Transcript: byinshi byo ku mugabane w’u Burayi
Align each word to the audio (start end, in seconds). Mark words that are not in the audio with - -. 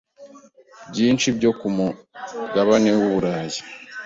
byinshi 0.91 1.27
byo 1.37 1.51
ku 1.59 1.67
mugabane 1.75 2.91
w’u 2.99 3.07
Burayi 3.13 3.59